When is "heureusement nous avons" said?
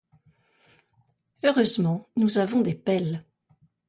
1.43-2.61